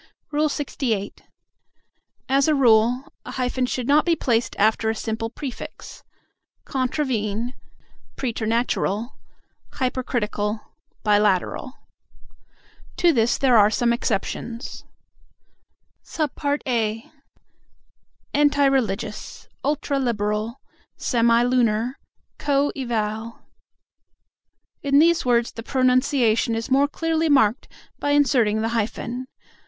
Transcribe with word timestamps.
LXVIII. 0.33 1.13
As 2.27 2.47
a 2.47 2.55
rule, 2.55 3.13
a 3.23 3.33
hyphen 3.33 3.67
should 3.67 3.87
not 3.87 4.03
be 4.03 4.15
placed 4.15 4.55
after 4.57 4.89
a 4.89 4.95
simple 4.95 5.29
prefix: 5.29 6.01
"contravene," 6.65 7.53
"preternatural," 8.15 9.13
"hypercritical," 9.73 10.59
"bilateral." 11.03 11.73
To 12.97 13.13
this 13.13 13.37
there 13.37 13.55
are 13.55 13.69
some 13.69 13.93
exceptions: 13.93 14.85
(a) 16.17 17.05
"Anti 18.33 18.65
religious," 18.65 19.47
"ultra 19.63 19.99
liberal," 19.99 20.59
"semi 20.97 21.43
lunar," 21.43 21.99
"co 22.39 22.71
eval." 22.75 23.43
In 24.81 24.97
these 24.97 25.27
words 25.27 25.51
the 25.51 25.61
pronunciation 25.61 26.55
is 26.55 26.71
more 26.71 26.87
clearly 26.87 27.29
marked 27.29 27.67
by 27.99 28.09
inserting 28.13 28.61
the 28.63 28.69
hyphen. 28.69 29.27